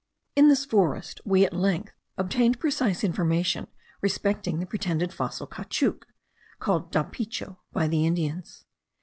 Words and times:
In 0.35 0.47
this 0.49 0.65
forest 0.65 1.21
we 1.25 1.45
at 1.45 1.53
length 1.53 1.93
obtained 2.17 2.59
precise 2.59 3.03
information 3.03 3.67
respecting 4.01 4.57
the 4.57 4.65
pretended 4.65 5.13
fossil 5.13 5.45
caoutchouc, 5.45 6.05
called 6.57 6.91
dapicho 6.91 7.57
by 7.71 7.87
the 7.87 8.07
Indians. 8.07 8.65